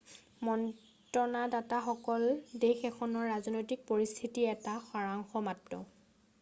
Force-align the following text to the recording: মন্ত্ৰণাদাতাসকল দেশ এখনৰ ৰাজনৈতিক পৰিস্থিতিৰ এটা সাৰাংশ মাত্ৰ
মন্ত্ৰণাদাতাসকল 0.45 2.25
দেশ 2.65 2.87
এখনৰ 2.91 3.29
ৰাজনৈতিক 3.35 3.87
পৰিস্থিতিৰ 3.93 4.53
এটা 4.57 4.77
সাৰাংশ 4.91 5.47
মাত্ৰ 5.51 5.83